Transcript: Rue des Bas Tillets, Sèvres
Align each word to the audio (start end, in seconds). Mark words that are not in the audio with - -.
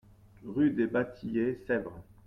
Rue 0.43 0.71
des 0.71 0.87
Bas 0.87 1.05
Tillets, 1.05 1.59
Sèvres 1.67 2.03